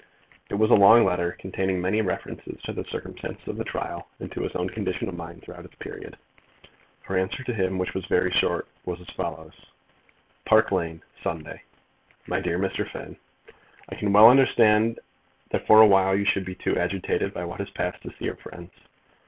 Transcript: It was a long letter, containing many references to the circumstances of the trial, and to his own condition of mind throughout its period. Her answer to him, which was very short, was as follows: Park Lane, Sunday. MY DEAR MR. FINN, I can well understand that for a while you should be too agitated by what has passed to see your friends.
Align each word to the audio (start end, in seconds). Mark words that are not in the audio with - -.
It 0.49 0.55
was 0.55 0.71
a 0.71 0.75
long 0.75 1.05
letter, 1.05 1.33
containing 1.33 1.79
many 1.79 2.01
references 2.01 2.59
to 2.63 2.73
the 2.73 2.83
circumstances 2.85 3.47
of 3.47 3.57
the 3.57 3.63
trial, 3.63 4.07
and 4.19 4.31
to 4.31 4.41
his 4.41 4.55
own 4.55 4.67
condition 4.67 5.07
of 5.07 5.13
mind 5.13 5.43
throughout 5.43 5.63
its 5.63 5.75
period. 5.75 6.17
Her 7.03 7.15
answer 7.15 7.43
to 7.43 7.53
him, 7.53 7.77
which 7.77 7.93
was 7.93 8.07
very 8.07 8.31
short, 8.31 8.67
was 8.83 8.99
as 8.99 9.11
follows: 9.11 9.53
Park 10.43 10.71
Lane, 10.71 11.03
Sunday. 11.21 11.61
MY 12.25 12.39
DEAR 12.41 12.57
MR. 12.57 12.89
FINN, 12.91 13.15
I 13.89 13.95
can 13.95 14.11
well 14.11 14.27
understand 14.27 14.99
that 15.51 15.67
for 15.67 15.83
a 15.83 15.87
while 15.87 16.15
you 16.15 16.25
should 16.25 16.45
be 16.45 16.55
too 16.55 16.79
agitated 16.79 17.31
by 17.31 17.45
what 17.45 17.59
has 17.59 17.69
passed 17.69 18.01
to 18.01 18.09
see 18.09 18.25
your 18.25 18.37
friends. 18.37 18.71